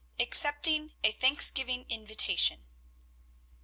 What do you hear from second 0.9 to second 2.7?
A THANKSGIVING INVITATION.